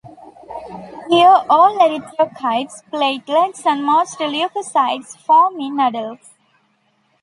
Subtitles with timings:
[1.11, 6.33] Here all erythrocytes, platelets, and most leukocytes form in adults.